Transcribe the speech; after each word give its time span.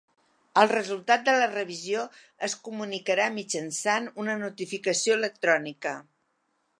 El 0.59 0.69
resultat 0.69 1.25
de 1.27 1.35
la 1.41 1.49
revisió 1.51 2.05
es 2.47 2.55
comunicarà 2.69 3.29
mitjançant 3.37 4.11
una 4.25 4.39
notificació 4.45 5.19
electrònica. 5.23 5.97